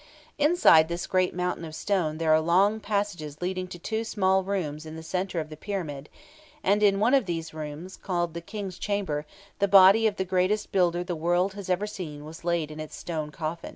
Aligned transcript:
Inside 0.39 0.87
this 0.87 1.05
great 1.05 1.31
mountain 1.35 1.63
of 1.63 1.75
stone 1.75 2.17
there 2.17 2.33
are 2.33 2.41
long 2.41 2.79
passages 2.79 3.39
leading 3.39 3.67
to 3.67 3.77
two 3.77 4.03
small 4.03 4.43
rooms 4.43 4.83
in 4.83 4.95
the 4.95 5.03
centre 5.03 5.39
of 5.39 5.49
the 5.49 5.55
Pyramid; 5.55 6.09
and 6.63 6.81
in 6.81 6.99
one 6.99 7.13
of 7.13 7.27
these 7.27 7.53
rooms, 7.53 7.97
called 7.97 8.33
"the 8.33 8.41
King's 8.41 8.79
Chamber," 8.79 9.27
the 9.59 9.67
body 9.67 10.07
of 10.07 10.15
the 10.15 10.25
greatest 10.25 10.71
builder 10.71 11.03
the 11.03 11.15
world 11.15 11.53
has 11.53 11.69
ever 11.69 11.85
seen 11.85 12.25
was 12.25 12.43
laid 12.43 12.71
in 12.71 12.79
its 12.79 12.95
stone 12.95 13.29
coffin. 13.29 13.69